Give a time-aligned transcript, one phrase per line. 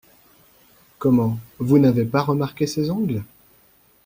[0.97, 3.21] Comment, vous n’avez pas remarqué ses ongles?…